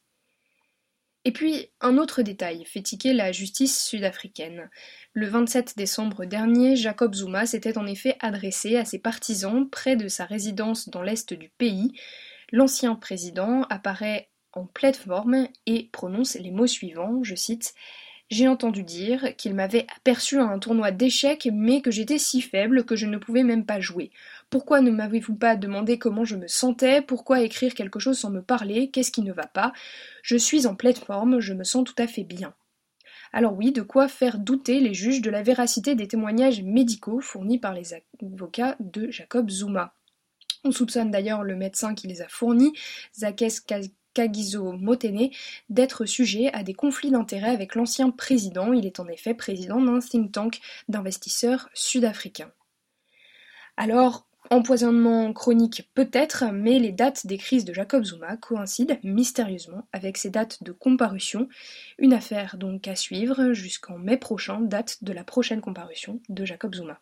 Et 1.25 1.33
puis, 1.33 1.69
un 1.81 1.99
autre 1.99 2.23
détail 2.23 2.65
fait 2.65 2.81
tiquer 2.81 3.13
la 3.13 3.31
justice 3.31 3.85
sud-africaine. 3.85 4.71
Le 5.13 5.27
27 5.27 5.77
décembre 5.77 6.25
dernier, 6.25 6.77
Jacob 6.77 7.15
Zuma 7.15 7.45
s'était 7.45 7.77
en 7.77 7.87
effet 7.87 8.17
adressé 8.21 8.77
à 8.77 8.87
ses 8.87 8.99
partisans 8.99 9.69
près 9.69 9.97
de 9.97 10.09
sa 10.09 10.25
résidence 10.25 10.89
dans 10.89 11.03
l'est 11.03 11.35
du 11.35 11.51
pays. 11.51 11.93
L'ancien 12.53 12.95
président 12.95 13.63
apparaît 13.69 14.31
en 14.53 14.65
pleine 14.65 14.95
forme 14.95 15.49
et 15.67 15.91
prononce 15.93 16.37
les 16.37 16.51
mots 16.51 16.67
suivants, 16.67 17.23
je 17.23 17.35
cite 17.35 17.75
j'ai 18.31 18.47
entendu 18.47 18.85
dire 18.85 19.35
qu'il 19.37 19.55
m'avait 19.55 19.87
aperçu 19.97 20.39
à 20.39 20.45
un 20.45 20.61
tournoi 20.61 20.93
d'échecs, 20.93 21.49
mais 21.53 21.83
que 21.83 21.91
j'étais 21.91 22.19
si 22.19 22.41
faible 22.41 22.85
que 22.85 22.95
je 22.95 23.07
ne 23.07 23.19
pouvais 23.19 23.43
même 23.43 23.67
pas 23.67 23.81
jouer. 23.81 24.13
Pourquoi 24.51 24.81
ne 24.81 24.93
m'avez-vous 24.93 25.35
pas 25.35 25.57
demandé 25.57 25.99
comment 25.99 26.25
je 26.25 26.37
me 26.37 26.47
sentais? 26.47 27.03
Pourquoi 27.03 27.43
écrire 27.43 27.75
quelque 27.75 27.99
chose 27.99 28.19
sans 28.19 28.31
me 28.31 28.43
parler? 28.43 28.91
Qu'est-ce 28.91 29.11
qui 29.11 29.23
ne 29.23 29.33
va 29.33 29.47
pas? 29.47 29.73
Je 30.23 30.37
suis 30.37 30.67
en 30.69 30.77
pleine 30.77 30.95
forme, 30.95 31.41
je 31.41 31.55
me 31.55 31.65
sens 31.65 31.85
tout 31.85 32.01
à 32.01 32.07
fait 32.07 32.25
bien. 32.25 32.55
Alors 33.33 33.57
oui, 33.57 33.73
de 33.73 33.83
quoi 33.83 34.09
faire 34.09 34.39
douter 34.39 34.81
les 34.81 34.95
juges 34.95 35.23
de 35.23 35.31
la 35.31 35.43
véracité 35.43 35.95
des 35.97 36.09
témoignages 36.09 36.63
médicaux 36.63 37.21
fournis 37.21 37.59
par 37.59 37.75
les 37.75 37.95
avocats 38.23 38.77
de 38.81 39.11
Jacob 39.11 39.51
Zuma. 39.51 39.95
On 40.63 40.73
soupçonne 40.73 41.11
d'ailleurs 41.11 41.43
le 41.43 41.57
médecin 41.57 41.95
qui 41.95 42.07
les 42.07 42.23
a 42.23 42.29
fournis, 42.29 42.73
Zakes 43.17 43.61
Kagiso 44.15 44.73
Motene 44.73 45.31
d'être 45.69 46.05
sujet 46.05 46.53
à 46.53 46.63
des 46.63 46.75
conflits 46.75 47.11
d'intérêts 47.11 47.51
avec 47.51 47.75
l'ancien 47.75 48.11
président. 48.11 48.73
Il 48.73 48.87
est 48.87 49.01
en 49.01 49.09
effet 49.09 49.35
président 49.35 49.81
d'un 49.81 50.01
think 50.01 50.33
tank 50.33 50.61
d'investisseurs 50.89 51.69
sud-africains. 51.75 52.53
Alors, 53.77 54.27
empoisonnement 54.51 55.33
chronique 55.33 55.89
peut-être, 55.95 56.45
mais 56.53 56.79
les 56.79 56.93
dates 56.93 57.27
des 57.27 57.39
crises 57.39 57.65
de 57.65 57.73
Jacob 57.73 58.05
Zuma 58.05 58.37
coïncident 58.37 58.99
mystérieusement 59.03 59.87
avec 59.93 60.17
ses 60.17 60.31
dates 60.31 60.63
de 60.63 60.73
comparution. 60.73 61.49
Une 61.99 62.13
affaire 62.13 62.57
donc 62.57 62.89
à 62.89 62.97
suivre 62.97 63.53
jusqu'en 63.53 63.99
mai 63.99 64.17
prochain, 64.17 64.61
date 64.61 65.03
de 65.03 65.13
la 65.13 65.25
prochaine 65.25 65.61
comparution 65.61 66.21
de 66.29 66.45
Jacob 66.45 66.75
Zuma. 66.75 66.99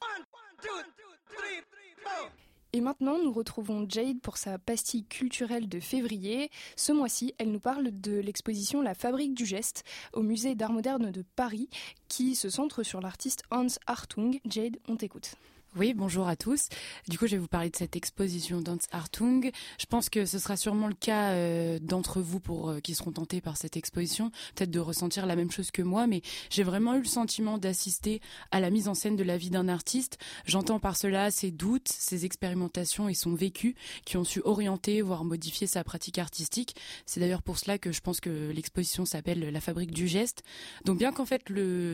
Et 2.78 2.80
maintenant, 2.80 3.18
nous 3.18 3.32
retrouvons 3.32 3.87
Jade 3.88 4.20
pour 4.20 4.37
sa 4.37 4.56
pastille 4.56 5.04
culturelle 5.04 5.68
de 5.68 5.80
février. 5.80 6.49
Ce 6.76 6.92
mois-ci, 6.92 7.35
elle 7.38 7.50
nous 7.50 7.58
parle 7.58 7.90
de 7.90 8.20
l'exposition 8.20 8.82
La 8.82 8.94
Fabrique 8.94 9.35
du 9.35 9.44
Geste 9.44 9.82
au 10.12 10.23
musée 10.23 10.54
d'art 10.54 10.73
moderne 10.73 11.11
de 11.11 11.25
Paris, 11.35 11.68
qui 12.06 12.37
se 12.37 12.49
centre 12.49 12.85
sur 12.85 13.00
l'artiste 13.00 13.42
Hans 13.50 13.66
Hartung. 13.88 14.38
Jade, 14.44 14.76
on 14.87 14.94
t'écoute. 14.94 15.35
Oui, 15.77 15.93
bonjour 15.93 16.27
à 16.27 16.35
tous. 16.35 16.71
Du 17.09 17.19
coup, 17.19 17.27
je 17.27 17.33
vais 17.33 17.39
vous 17.39 17.47
parler 17.47 17.69
de 17.69 17.77
cette 17.77 17.95
exposition 17.95 18.63
Dance 18.63 18.87
Artung. 18.91 19.51
Je 19.79 19.85
pense 19.85 20.09
que 20.09 20.25
ce 20.25 20.39
sera 20.39 20.57
sûrement 20.57 20.89
le 20.89 20.95
cas 20.95 21.33
euh, 21.33 21.79
d'entre 21.79 22.23
vous 22.23 22.41
pour 22.41 22.71
euh, 22.71 22.81
qui 22.81 22.95
seront 22.95 23.13
tentés 23.13 23.43
par 23.43 23.59
cette 23.59 23.77
exposition, 23.77 24.31
peut-être 24.55 24.71
de 24.71 24.81
ressentir 24.81 25.27
la 25.27 25.37
même 25.37 25.51
chose 25.51 25.71
que 25.71 25.83
moi, 25.83 26.07
mais 26.07 26.23
j'ai 26.49 26.63
vraiment 26.63 26.95
eu 26.95 27.01
le 27.01 27.05
sentiment 27.05 27.59
d'assister 27.59 28.23
à 28.51 28.61
la 28.61 28.71
mise 28.71 28.89
en 28.89 28.95
scène 28.95 29.15
de 29.15 29.23
la 29.23 29.37
vie 29.37 29.51
d'un 29.51 29.69
artiste. 29.69 30.17
J'entends 30.47 30.81
par 30.81 30.97
cela 30.97 31.31
ses 31.31 31.51
doutes, 31.51 31.89
ses 31.89 32.25
expérimentations 32.25 33.07
et 33.07 33.15
son 33.15 33.35
vécu 33.35 33.77
qui 34.07 34.17
ont 34.17 34.25
su 34.25 34.41
orienter, 34.45 35.03
voire 35.03 35.23
modifier 35.23 35.67
sa 35.67 35.85
pratique 35.85 36.19
artistique. 36.19 36.77
C'est 37.05 37.21
d'ailleurs 37.21 37.43
pour 37.43 37.59
cela 37.59 37.77
que 37.77 37.93
je 37.93 38.01
pense 38.01 38.21
que 38.21 38.51
l'exposition 38.53 39.05
s'appelle 39.05 39.51
La 39.51 39.61
fabrique 39.61 39.93
du 39.93 40.09
geste. 40.09 40.43
Donc 40.87 40.99
bien 40.99 41.13
qu'en 41.13 41.27
fait 41.27 41.45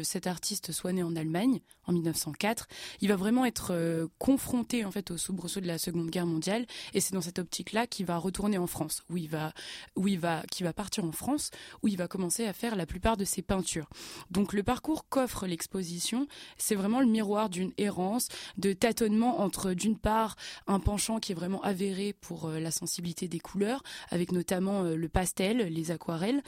cet 0.04 0.28
artiste 0.28 0.70
soit 0.70 0.92
né 0.92 1.02
en 1.02 1.16
Allemagne 1.16 1.60
en 1.86 1.92
1904, 1.92 2.68
il 3.00 3.08
va 3.08 3.16
vraiment 3.16 3.44
être 3.44 3.73
euh, 3.74 4.06
confronté 4.18 4.84
en 4.84 4.90
fait 4.90 5.10
au 5.10 5.16
soubresaut 5.16 5.60
de 5.60 5.66
la 5.66 5.78
Seconde 5.78 6.10
Guerre 6.10 6.26
mondiale. 6.26 6.66
Et 6.92 7.00
c'est 7.00 7.12
dans 7.12 7.20
cette 7.20 7.38
optique-là 7.38 7.86
qu'il 7.86 8.06
va 8.06 8.16
retourner 8.16 8.58
en 8.58 8.66
France, 8.66 9.02
où 9.10 9.16
il 9.16 9.28
va, 9.28 9.52
où 9.96 10.08
il 10.08 10.18
va, 10.18 10.42
qui 10.50 10.62
va 10.62 10.72
partir 10.72 11.04
en 11.04 11.12
France, 11.12 11.50
où 11.82 11.88
il 11.88 11.96
va 11.96 12.08
commencer 12.08 12.46
à 12.46 12.52
faire 12.52 12.76
la 12.76 12.86
plupart 12.86 13.16
de 13.16 13.24
ses 13.24 13.42
peintures. 13.42 13.88
Donc 14.30 14.52
le 14.52 14.62
parcours 14.62 15.08
qu'offre 15.08 15.46
l'exposition, 15.46 16.26
c'est 16.56 16.74
vraiment 16.74 17.00
le 17.00 17.06
miroir 17.06 17.50
d'une 17.50 17.72
errance, 17.78 18.28
de 18.56 18.72
tâtonnement 18.72 19.40
entre 19.40 19.72
d'une 19.72 19.98
part 19.98 20.36
un 20.66 20.80
penchant 20.80 21.18
qui 21.18 21.32
est 21.32 21.34
vraiment 21.34 21.62
avéré 21.62 22.12
pour 22.12 22.46
euh, 22.46 22.60
la 22.60 22.70
sensibilité 22.70 23.28
des 23.28 23.40
couleurs, 23.40 23.82
avec 24.10 24.32
notamment 24.32 24.84
euh, 24.84 24.96
le 24.96 25.08
pastel, 25.08 25.58
les 25.58 25.90
aquarelles, 25.90 26.42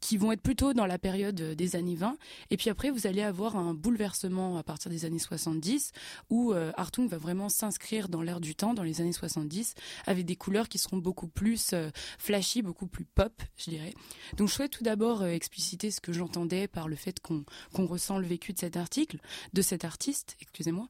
qui 0.00 0.16
vont 0.16 0.32
être 0.32 0.42
plutôt 0.42 0.72
dans 0.72 0.86
la 0.86 0.98
période 0.98 1.34
des 1.34 1.76
années 1.76 1.96
20, 1.96 2.16
et 2.50 2.56
puis 2.56 2.70
après 2.70 2.90
vous 2.90 3.06
allez 3.06 3.22
avoir 3.22 3.56
un 3.56 3.74
bouleversement 3.74 4.56
à 4.56 4.62
partir 4.62 4.90
des 4.90 5.04
années 5.04 5.18
70 5.18 5.92
où 6.30 6.52
Hartung 6.76 7.08
va 7.08 7.18
vraiment 7.18 7.48
s'inscrire 7.48 8.08
dans 8.08 8.22
l'air 8.22 8.40
du 8.40 8.54
temps, 8.54 8.74
dans 8.74 8.82
les 8.82 9.00
années 9.00 9.12
70, 9.12 9.74
avec 10.06 10.24
des 10.24 10.36
couleurs 10.36 10.68
qui 10.68 10.78
seront 10.78 10.98
beaucoup 10.98 11.28
plus 11.28 11.72
euh, 11.72 11.90
flashy, 12.18 12.62
beaucoup 12.62 12.86
plus 12.86 13.04
pop, 13.04 13.42
je 13.56 13.70
dirais. 13.70 13.94
Donc 14.36 14.48
je 14.48 14.54
souhaite 14.54 14.72
tout 14.72 14.84
d'abord 14.84 15.22
euh, 15.22 15.28
expliciter 15.28 15.90
ce 15.90 16.00
que 16.00 16.12
j'entendais 16.12 16.68
par 16.68 16.88
le 16.88 16.96
fait 16.96 17.20
qu'on 17.20 17.44
ressent 17.86 18.18
le 18.18 18.26
vécu 18.26 18.52
de 18.52 18.58
cet 18.58 18.76
article, 18.76 19.18
de 19.52 19.62
cet 19.62 19.84
artiste, 19.84 20.36
excusez-moi. 20.40 20.88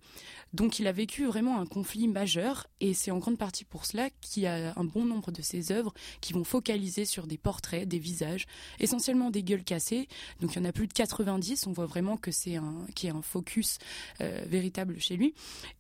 Donc 0.53 0.79
il 0.79 0.87
a 0.87 0.93
vécu 0.93 1.27
vraiment 1.27 1.61
un 1.61 1.67
conflit 1.67 2.09
majeur, 2.09 2.67
et 2.81 2.95
c'est 2.95 3.11
en 3.11 3.19
grande 3.19 3.39
partie 3.39 3.65
pour 3.65 3.87
cela 3.87 4.11
qu'il 4.21 4.43
y 4.43 4.47
a 4.47 4.73
un 4.77 4.85
bon 4.85 5.05
nombre 5.05 5.31
de 5.31 5.43
ses 5.43 5.73
œuvres 5.73 5.93
qui 6.21 6.33
vont 6.33 6.45
focaliser 6.45 7.05
sur 7.05 7.27
des 7.27 7.39
portraits, 7.39 7.87
des 7.87 7.99
visages, 7.99 8.47
essentiellement 8.81 9.31
des 9.31 9.43
gueules 9.43 9.65
cassées. 9.65 10.09
Donc 10.41 10.55
il 10.55 10.59
y 10.59 10.63
en 10.63 10.65
a 10.65 10.73
plus 10.73 10.87
de 10.87 10.93
90, 10.93 11.67
on 11.67 11.73
voit 11.73 11.87
vraiment 11.87 12.17
que 12.17 12.31
c'est 12.31 12.57
un, 12.57 12.87
qui 12.95 13.09
un 13.09 13.23
focus 13.23 13.79
véritable 14.19 15.01
chez 15.01 15.17
lui. 15.17 15.35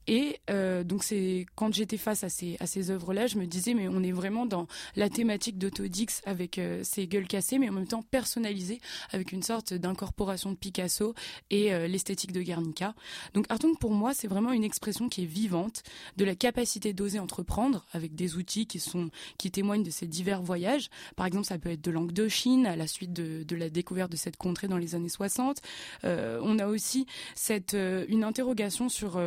Et 0.08 0.40
euh, 0.48 0.84
donc 0.84 1.04
c'est 1.04 1.44
quand 1.54 1.72
j'étais 1.72 1.98
face 1.98 2.24
à 2.24 2.30
ces 2.30 2.90
œuvres-là, 2.90 3.26
je 3.26 3.36
me 3.36 3.44
disais 3.44 3.74
mais 3.74 3.88
on 3.88 4.02
est 4.02 4.10
vraiment 4.10 4.46
dans 4.46 4.66
la 4.96 5.10
thématique 5.10 5.58
d'Autodix 5.58 6.22
avec 6.24 6.58
euh, 6.58 6.80
ces 6.82 7.06
gueules 7.06 7.26
cassées, 7.26 7.58
mais 7.58 7.68
en 7.68 7.72
même 7.72 7.86
temps 7.86 8.02
personnalisées 8.02 8.80
avec 9.10 9.32
une 9.32 9.42
sorte 9.42 9.74
d'incorporation 9.74 10.50
de 10.50 10.56
Picasso 10.56 11.14
et 11.50 11.74
euh, 11.74 11.86
l'esthétique 11.86 12.32
de 12.32 12.40
Guernica. 12.40 12.94
Donc 13.34 13.44
Hartung 13.50 13.76
pour 13.78 13.92
moi 13.92 14.14
c'est 14.14 14.28
vraiment 14.28 14.52
une 14.52 14.64
expression 14.64 15.10
qui 15.10 15.24
est 15.24 15.26
vivante 15.26 15.82
de 16.16 16.24
la 16.24 16.34
capacité 16.34 16.94
d'oser 16.94 17.18
entreprendre 17.18 17.84
avec 17.92 18.14
des 18.14 18.36
outils 18.36 18.66
qui 18.66 18.80
sont 18.80 19.10
qui 19.36 19.50
témoignent 19.50 19.84
de 19.84 19.90
ces 19.90 20.06
divers 20.06 20.40
voyages. 20.40 20.88
Par 21.16 21.26
exemple 21.26 21.44
ça 21.44 21.58
peut 21.58 21.70
être 21.70 21.84
de 21.84 21.90
langue 21.90 22.12
de 22.12 22.28
Chine 22.28 22.64
à 22.64 22.76
la 22.76 22.86
suite 22.86 23.12
de, 23.12 23.56
la 23.56 23.68
découverte 23.68 24.10
de 24.10 24.16
cette 24.16 24.38
contrée 24.38 24.68
dans 24.68 24.78
les 24.78 24.94
années 24.94 25.10
60. 25.10 25.58
on 26.04 26.58
a 26.58 26.66
aussi 26.66 27.06
cette 27.34 27.74
une 27.74 28.24
interrogation 28.24 28.88
sur 28.88 29.20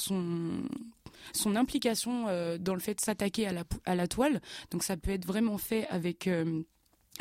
son 0.00 1.56
implication 1.56 2.26
euh, 2.28 2.58
dans 2.58 2.74
le 2.74 2.80
fait 2.80 2.94
de 2.94 3.00
s'attaquer 3.00 3.46
à 3.46 3.52
la, 3.52 3.64
à 3.84 3.94
la 3.94 4.08
toile. 4.08 4.40
Donc 4.70 4.82
ça 4.82 4.96
peut 4.96 5.10
être 5.10 5.26
vraiment 5.26 5.58
fait 5.58 5.86
avec 5.88 6.26
euh, 6.26 6.62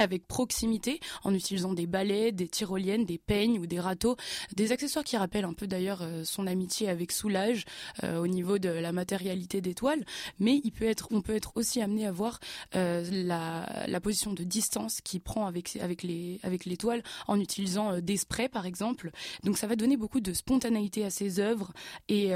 avec 0.01 0.27
proximité 0.27 0.99
en 1.23 1.33
utilisant 1.33 1.73
des 1.73 1.87
balais, 1.87 2.31
des 2.31 2.47
tyroliennes, 2.47 3.05
des 3.05 3.17
peignes 3.17 3.59
ou 3.59 3.65
des 3.67 3.79
râteaux, 3.79 4.15
des 4.55 4.71
accessoires 4.71 5.05
qui 5.05 5.17
rappellent 5.17 5.45
un 5.45 5.53
peu 5.53 5.67
d'ailleurs 5.67 6.01
euh, 6.01 6.23
son 6.23 6.47
amitié 6.47 6.89
avec 6.89 7.11
Soulage 7.11 7.65
euh, 8.03 8.17
au 8.17 8.27
niveau 8.27 8.57
de 8.57 8.69
la 8.69 8.91
matérialité 8.91 9.61
des 9.61 9.73
toiles, 9.73 10.03
mais 10.39 10.61
il 10.63 10.71
peut 10.71 10.85
être, 10.85 11.07
on 11.11 11.21
peut 11.21 11.35
être 11.35 11.53
aussi 11.55 11.81
amené 11.81 12.05
à 12.05 12.11
voir 12.11 12.39
euh, 12.75 13.05
la, 13.11 13.99
position 14.01 14.33
de 14.33 14.43
distance 14.43 14.99
qu'il 15.01 15.21
prend 15.21 15.45
avec 15.45 15.75
avec 15.75 16.01
les 16.01 16.39
avec 16.41 16.65
les 16.65 16.75
toiles 16.75 17.03
en 17.27 17.39
utilisant 17.39 17.99
des 17.99 18.17
sprays 18.17 18.49
par 18.49 18.65
exemple. 18.65 19.11
Donc 19.43 19.59
ça 19.59 19.67
va 19.67 19.75
donner 19.75 19.95
beaucoup 19.95 20.21
de 20.21 20.33
spontanéité 20.33 21.05
à 21.05 21.11
ses 21.11 21.39
œuvres 21.39 21.71
et 22.09 22.31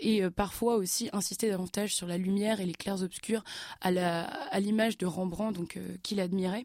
et 0.00 0.30
parfois 0.30 0.76
aussi 0.76 1.10
insister 1.12 1.50
davantage 1.50 1.94
sur 1.94 2.06
la 2.06 2.16
lumière 2.16 2.60
et 2.60 2.64
les 2.64 2.72
clairs 2.72 3.02
obscurs 3.02 3.44
à 3.82 3.90
la 3.90 4.22
à 4.22 4.60
l'image 4.60 4.96
de 4.96 5.04
Rembrandt 5.04 5.58
donc 5.58 5.78
qu'il 6.02 6.20
admirait. 6.20 6.64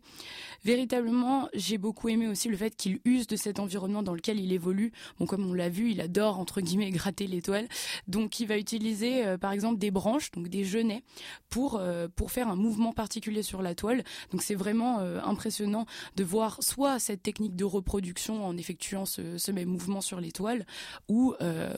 Véritablement, 0.63 1.47
j'ai 1.53 1.77
beaucoup 1.77 2.09
aimé 2.09 2.27
aussi 2.27 2.49
le 2.49 2.57
fait 2.57 2.75
qu'il 2.75 2.99
use 3.05 3.27
de 3.27 3.35
cet 3.35 3.59
environnement 3.59 4.03
dans 4.03 4.13
lequel 4.13 4.39
il 4.39 4.51
évolue. 4.51 4.91
Bon, 5.19 5.25
comme 5.25 5.49
on 5.49 5.53
l'a 5.53 5.69
vu, 5.69 5.91
il 5.91 6.01
adore 6.01 6.39
entre 6.39 6.61
guillemets 6.61 6.91
gratter 6.99 7.27
l'étoile, 7.27 7.67
donc 8.07 8.39
il 8.39 8.47
va 8.47 8.57
utiliser 8.57 9.25
euh, 9.25 9.37
par 9.37 9.51
exemple 9.51 9.79
des 9.79 9.91
branches, 9.91 10.31
donc 10.31 10.47
des 10.47 10.63
genêts, 10.63 11.03
pour 11.49 11.77
euh, 11.77 12.07
pour 12.15 12.31
faire 12.31 12.47
un 12.49 12.55
mouvement 12.55 12.93
particulier 12.93 13.43
sur 13.43 13.61
la 13.61 13.75
toile. 13.75 14.03
Donc 14.31 14.41
c'est 14.41 14.55
vraiment 14.55 14.99
euh, 14.99 15.19
impressionnant 15.23 15.85
de 16.15 16.23
voir 16.23 16.61
soit 16.61 16.99
cette 16.99 17.23
technique 17.23 17.55
de 17.55 17.65
reproduction 17.65 18.45
en 18.45 18.57
effectuant 18.57 19.05
ce, 19.05 19.51
même 19.51 19.69
mouvement 19.69 20.01
sur 20.01 20.19
l'étoile, 20.19 20.65
ou 21.07 21.33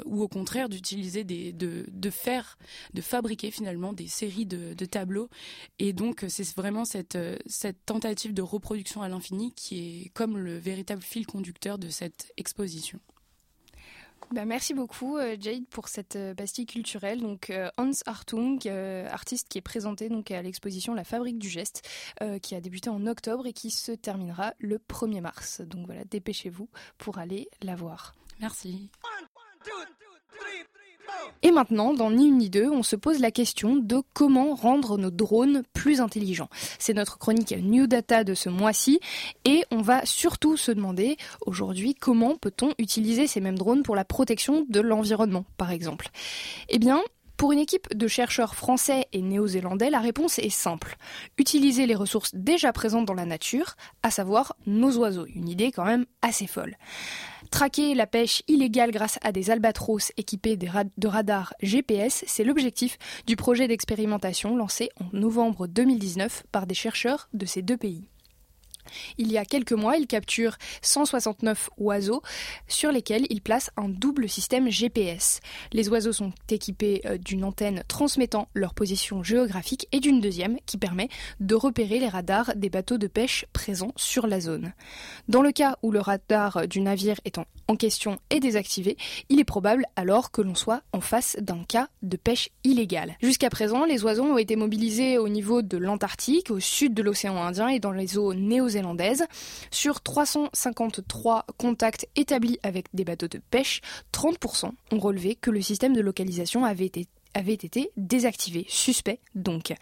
ou 0.05 0.21
au 0.21 0.27
contraire 0.27 0.69
d'utiliser 0.69 1.23
des 1.23 1.53
de 1.53 1.85
de 1.91 2.09
faire 2.09 2.57
de 2.93 3.01
fabriquer 3.01 3.51
finalement 3.51 3.93
des 3.93 4.07
séries 4.07 4.45
de, 4.45 4.73
de 4.73 4.85
tableaux. 4.85 5.29
Et 5.79 5.93
donc 5.93 6.25
c'est 6.27 6.55
vraiment 6.55 6.85
cette 6.85 7.17
cette 7.45 7.85
tentative 7.85 8.33
de 8.33 8.40
reproduction 8.41 9.01
à 9.01 9.09
l'infini 9.09 9.53
qui 9.53 10.05
est 10.05 10.09
comme 10.09 10.37
le 10.37 10.57
véritable 10.57 11.01
fil 11.01 11.25
conducteur 11.25 11.77
de 11.77 11.89
cette 11.89 12.31
exposition. 12.37 12.99
Bah, 14.31 14.45
merci 14.45 14.73
beaucoup 14.73 15.17
euh, 15.17 15.35
Jade 15.37 15.65
pour 15.67 15.89
cette 15.89 16.15
euh, 16.15 16.33
pastille 16.33 16.65
culturelle. 16.65 17.19
Donc 17.19 17.49
euh, 17.49 17.69
Hans 17.77 17.91
Hartung, 18.05 18.65
artiste 19.09 19.49
qui 19.49 19.57
est 19.57 19.61
présenté 19.61 20.07
donc 20.07 20.31
à 20.31 20.41
l'exposition 20.41 20.93
La 20.93 21.03
Fabrique 21.03 21.37
du 21.37 21.49
geste, 21.49 21.87
qui 22.41 22.55
a 22.55 22.61
débuté 22.61 22.89
en 22.89 23.05
octobre 23.07 23.45
et 23.45 23.53
qui 23.53 23.71
se 23.71 23.91
terminera 23.91 24.53
le 24.59 24.77
1er 24.77 25.21
mars. 25.21 25.61
Donc 25.61 25.85
voilà, 25.85 26.05
dépêchez-vous 26.05 26.69
pour 26.97 27.17
aller 27.17 27.49
la 27.61 27.75
voir. 27.75 28.15
Merci. 28.39 28.89
Et 31.43 31.51
maintenant, 31.51 31.93
dans 31.93 32.11
Ni 32.11 32.27
une 32.27 32.37
ni 32.37 32.49
deux, 32.49 32.69
on 32.69 32.83
se 32.83 32.95
pose 32.95 33.19
la 33.19 33.31
question 33.31 33.75
de 33.75 34.01
comment 34.13 34.53
rendre 34.53 34.97
nos 34.97 35.09
drones 35.09 35.63
plus 35.73 35.99
intelligents. 35.99 36.49
C'est 36.77 36.93
notre 36.93 37.17
chronique 37.17 37.55
New 37.61 37.87
Data 37.87 38.23
de 38.23 38.33
ce 38.35 38.49
mois-ci 38.49 38.99
et 39.45 39.63
on 39.71 39.81
va 39.81 40.05
surtout 40.05 40.55
se 40.55 40.71
demander 40.71 41.17
aujourd'hui 41.45 41.95
comment 41.95 42.35
peut-on 42.35 42.73
utiliser 42.77 43.25
ces 43.25 43.41
mêmes 43.41 43.57
drones 43.57 43.83
pour 43.83 43.95
la 43.95 44.05
protection 44.05 44.65
de 44.69 44.81
l'environnement, 44.81 45.45
par 45.57 45.71
exemple? 45.71 46.09
Eh 46.69 46.77
bien, 46.77 47.01
pour 47.37 47.51
une 47.51 47.59
équipe 47.59 47.91
de 47.97 48.07
chercheurs 48.07 48.53
français 48.53 49.07
et 49.13 49.21
néo-zélandais, 49.23 49.89
la 49.89 49.99
réponse 49.99 50.37
est 50.37 50.51
simple. 50.51 50.95
Utiliser 51.39 51.87
les 51.87 51.95
ressources 51.95 52.35
déjà 52.35 52.71
présentes 52.71 53.07
dans 53.07 53.15
la 53.15 53.25
nature, 53.25 53.77
à 54.03 54.11
savoir 54.11 54.55
nos 54.67 54.95
oiseaux. 54.97 55.25
Une 55.25 55.49
idée 55.49 55.71
quand 55.71 55.85
même 55.85 56.05
assez 56.21 56.45
folle. 56.45 56.77
Traquer 57.51 57.93
la 57.93 58.07
pêche 58.07 58.41
illégale 58.47 58.91
grâce 58.91 59.19
à 59.21 59.31
des 59.31 59.51
albatros 59.51 60.11
équipés 60.17 60.57
de 60.57 61.07
radars 61.07 61.53
GPS, 61.61 62.23
c'est 62.25 62.43
l'objectif 62.43 62.97
du 63.27 63.35
projet 63.35 63.67
d'expérimentation 63.67 64.55
lancé 64.55 64.89
en 64.99 65.15
novembre 65.15 65.67
2019 65.67 66.43
par 66.51 66.65
des 66.65 66.73
chercheurs 66.73 67.29
de 67.33 67.45
ces 67.45 67.61
deux 67.61 67.77
pays. 67.77 68.10
Il 69.17 69.31
y 69.31 69.37
a 69.37 69.45
quelques 69.45 69.71
mois, 69.71 69.97
il 69.97 70.07
capture 70.07 70.57
169 70.81 71.69
oiseaux 71.77 72.21
sur 72.67 72.91
lesquels 72.91 73.25
il 73.29 73.41
place 73.41 73.71
un 73.77 73.89
double 73.89 74.29
système 74.29 74.69
GPS. 74.69 75.39
Les 75.71 75.89
oiseaux 75.89 76.13
sont 76.13 76.31
équipés 76.49 77.01
euh, 77.05 77.17
d'une 77.17 77.43
antenne 77.43 77.83
transmettant 77.87 78.47
leur 78.53 78.73
position 78.73 79.23
géographique 79.23 79.87
et 79.91 79.99
d'une 79.99 80.21
deuxième 80.21 80.57
qui 80.65 80.77
permet 80.77 81.09
de 81.39 81.55
repérer 81.55 81.99
les 81.99 82.07
radars 82.07 82.53
des 82.55 82.69
bateaux 82.69 82.97
de 82.97 83.07
pêche 83.07 83.45
présents 83.53 83.93
sur 83.95 84.27
la 84.27 84.39
zone. 84.39 84.73
Dans 85.27 85.41
le 85.41 85.51
cas 85.51 85.77
où 85.83 85.91
le 85.91 85.99
radar 85.99 86.67
du 86.67 86.81
navire 86.81 87.19
étant 87.25 87.45
en 87.67 87.75
question 87.75 88.17
est 88.29 88.39
désactivé, 88.39 88.97
il 89.29 89.39
est 89.39 89.45
probable 89.45 89.85
alors 89.95 90.31
que 90.31 90.41
l'on 90.41 90.55
soit 90.55 90.81
en 90.93 91.01
face 91.01 91.37
d'un 91.39 91.63
cas 91.63 91.87
de 92.01 92.17
pêche 92.17 92.49
illégale. 92.63 93.15
Jusqu'à 93.21 93.49
présent, 93.49 93.85
les 93.85 94.03
oiseaux 94.03 94.23
ont 94.23 94.37
été 94.37 94.55
mobilisés 94.55 95.17
au 95.17 95.29
niveau 95.29 95.61
de 95.61 95.77
l'Antarctique, 95.77 96.51
au 96.51 96.59
sud 96.59 96.93
de 96.93 97.01
l'océan 97.01 97.37
Indien 97.37 97.69
et 97.69 97.79
dans 97.79 97.91
les 97.91 98.17
eaux 98.17 98.33
néo 98.33 98.67
Sur 99.71 100.01
353 100.01 101.45
contacts 101.57 102.07
établis 102.15 102.59
avec 102.63 102.85
des 102.93 103.03
bateaux 103.03 103.27
de 103.27 103.41
pêche, 103.51 103.81
30% 104.13 104.71
ont 104.91 104.99
relevé 104.99 105.35
que 105.35 105.51
le 105.51 105.61
système 105.61 105.93
de 105.93 106.01
localisation 106.01 106.65
avait 106.65 106.85
été 106.85 107.07
avait 107.33 107.53
été 107.53 107.91
désactivé, 107.95 108.65
suspect 108.67 109.19
donc. 109.35 109.73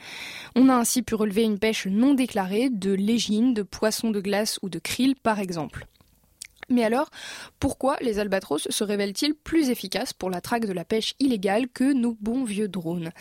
On 0.56 0.70
a 0.70 0.76
ainsi 0.76 1.02
pu 1.02 1.16
relever 1.16 1.42
une 1.42 1.58
pêche 1.58 1.88
non 1.88 2.14
déclarée 2.14 2.70
de 2.70 2.92
légines, 2.92 3.56
de 3.56 3.64
poissons 3.64 4.12
de 4.12 4.20
glace 4.20 4.60
ou 4.62 4.70
de 4.70 4.78
krill 4.78 5.16
par 5.16 5.40
exemple. 5.40 5.88
Mais 6.70 6.84
alors, 6.84 7.10
pourquoi 7.60 7.98
les 8.02 8.20
albatros 8.20 8.68
se 8.70 8.84
révèlent-ils 8.84 9.34
plus 9.34 9.70
efficaces 9.70 10.14
pour 10.14 10.30
la 10.30 10.42
traque 10.42 10.66
de 10.66 10.74
la 10.74 10.86
pêche 10.86 11.16
illégale 11.20 11.68
que 11.68 11.94
nos 11.94 12.18
bons 12.22 12.44
vieux 12.44 12.68
drones? 12.68 13.12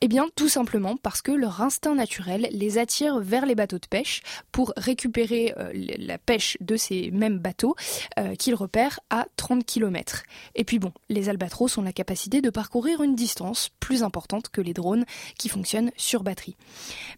Eh 0.00 0.08
bien, 0.08 0.26
tout 0.36 0.48
simplement 0.48 0.96
parce 0.96 1.22
que 1.22 1.32
leur 1.32 1.62
instinct 1.62 1.94
naturel 1.94 2.48
les 2.50 2.78
attire 2.78 3.20
vers 3.20 3.46
les 3.46 3.54
bateaux 3.54 3.78
de 3.78 3.86
pêche 3.86 4.22
pour 4.52 4.72
récupérer 4.76 5.54
euh, 5.58 5.72
la 5.98 6.18
pêche 6.18 6.56
de 6.60 6.76
ces 6.76 7.10
mêmes 7.10 7.38
bateaux 7.38 7.76
euh, 8.18 8.34
qu'ils 8.34 8.54
repèrent 8.54 9.00
à 9.10 9.26
30 9.36 9.64
km. 9.64 10.22
Et 10.54 10.64
puis 10.64 10.78
bon, 10.78 10.92
les 11.08 11.28
albatros 11.28 11.78
ont 11.78 11.82
la 11.82 11.92
capacité 11.92 12.40
de 12.40 12.50
parcourir 12.50 13.02
une 13.02 13.14
distance 13.14 13.70
plus 13.80 14.02
importante 14.02 14.48
que 14.48 14.60
les 14.60 14.72
drones 14.72 15.04
qui 15.38 15.48
fonctionnent 15.48 15.92
sur 15.96 16.22
batterie. 16.22 16.56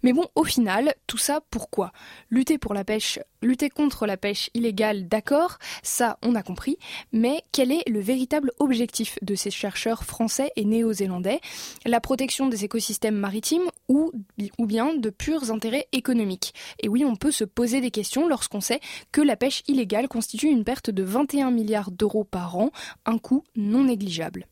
Mais 0.03 0.13
bon, 0.13 0.27
au 0.35 0.45
final, 0.45 0.95
tout 1.07 1.19
ça 1.19 1.41
pourquoi? 1.51 1.93
Lutter 2.31 2.59
pour 2.59 2.75
la 2.75 2.85
pêche, 2.85 3.19
lutter 3.43 3.71
contre 3.71 4.07
la 4.07 4.17
pêche 4.17 4.51
illégale, 4.55 5.09
d'accord, 5.09 5.59
ça 5.83 6.19
on 6.23 6.35
a 6.35 6.43
compris, 6.43 6.79
mais 7.13 7.43
quel 7.53 7.73
est 7.73 7.89
le 7.89 8.01
véritable 8.01 8.53
objectif 8.59 9.19
de 9.23 9.35
ces 9.35 9.51
chercheurs 9.51 10.05
français 10.05 10.53
et 10.57 10.65
néo-zélandais? 10.65 11.41
La 11.87 12.01
protection 12.01 12.49
des 12.49 12.65
écosystèmes 12.65 13.17
maritimes 13.17 13.71
ou, 13.89 14.13
bien 14.59 14.95
de 14.95 15.11
purs 15.11 15.51
intérêts 15.51 15.87
économiques? 15.93 16.55
Et 16.81 16.89
oui, 16.89 17.05
on 17.05 17.17
peut 17.17 17.31
se 17.31 17.45
poser 17.45 17.81
des 17.81 17.91
questions 17.91 18.29
lorsqu'on 18.29 18.61
sait 18.61 18.81
que 19.13 19.21
la 19.21 19.37
pêche 19.37 19.63
illégale 19.69 20.09
constitue 20.09 20.49
une 20.49 20.65
perte 20.65 20.91
de 20.91 21.03
21 21.03 21.51
milliards 21.51 21.91
d'euros 21.91 22.25
par 22.25 22.57
an, 22.57 22.71
un 23.07 23.19
coût 23.19 23.45
non 23.57 23.85
négligeable. 23.85 24.47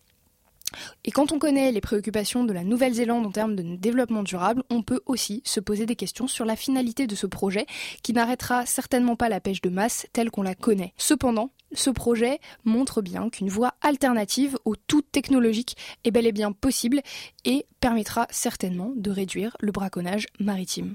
Et 1.05 1.11
quand 1.11 1.33
on 1.33 1.39
connaît 1.39 1.73
les 1.73 1.81
préoccupations 1.81 2.45
de 2.45 2.53
la 2.53 2.65
Nouvelle-Zélande 2.65 3.27
en 3.27 3.31
termes 3.31 3.57
de 3.57 3.77
développement 3.77 4.23
durable, 4.23 4.63
on 4.71 4.83
peut 4.83 5.01
aussi 5.07 5.43
se 5.45 5.61
poser 5.61 5.87
des 5.87 5.97
questions 5.97 6.27
sur 6.27 6.45
la 6.45 6.57
finalité 6.57 7.07
de 7.07 7.15
ce 7.15 7.27
projet 7.27 7.67
qui 8.03 8.13
n'arrêtera 8.13 8.67
certainement 8.67 9.17
pas 9.17 9.29
la 9.29 9.41
pêche 9.41 9.63
de 9.63 9.71
masse 9.71 10.07
telle 10.13 10.31
qu'on 10.31 10.43
la 10.43 10.55
connaît. 10.55 10.93
Cependant, 10.97 11.51
ce 11.73 11.91
projet 11.91 12.41
montre 12.65 13.03
bien 13.03 13.29
qu'une 13.31 13.49
voie 13.49 13.75
alternative 13.81 14.59
au 14.65 14.75
tout 14.77 15.03
technologique 15.03 15.77
est 16.05 16.11
bel 16.11 16.27
et 16.27 16.33
bien 16.33 16.53
possible 16.53 17.01
et 17.45 17.67
permettra 17.81 18.27
certainement 18.31 18.93
de 18.97 19.11
réduire 19.11 19.57
le 19.61 19.73
braconnage 19.73 20.27
maritime. 20.41 20.95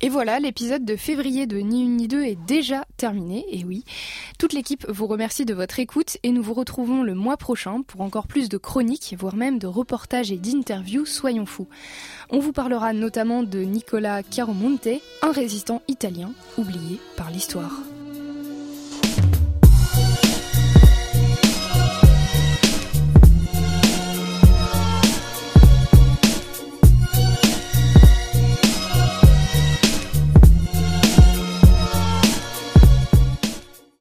Et 0.00 0.08
voilà, 0.08 0.38
l'épisode 0.38 0.84
de 0.84 0.94
février 0.94 1.46
de 1.46 1.58
Ni 1.58 1.82
une 1.82 1.96
ni 1.96 2.06
deux 2.06 2.22
est 2.22 2.38
déjà 2.46 2.84
terminé, 2.96 3.44
et 3.50 3.64
oui. 3.64 3.84
Toute 4.38 4.52
l'équipe 4.52 4.86
vous 4.88 5.08
remercie 5.08 5.44
de 5.44 5.54
votre 5.54 5.80
écoute 5.80 6.18
et 6.22 6.30
nous 6.30 6.42
vous 6.42 6.54
retrouvons 6.54 7.02
le 7.02 7.14
mois 7.14 7.36
prochain 7.36 7.82
pour 7.82 8.02
encore 8.02 8.28
plus 8.28 8.48
de 8.48 8.58
chroniques, 8.58 9.16
voire 9.18 9.34
même 9.34 9.58
de 9.58 9.66
reportages 9.66 10.30
et 10.30 10.36
d'interviews, 10.36 11.04
soyons 11.04 11.46
fous. 11.46 11.68
On 12.30 12.38
vous 12.38 12.52
parlera 12.52 12.92
notamment 12.92 13.42
de 13.42 13.58
Nicola 13.58 14.22
Chiaromonte, 14.22 14.88
un 15.22 15.32
résistant 15.32 15.82
italien 15.88 16.30
oublié 16.56 17.00
par 17.16 17.30
l'histoire. 17.30 17.72